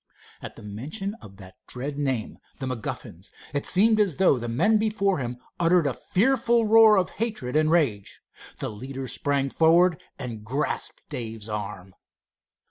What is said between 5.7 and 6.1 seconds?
a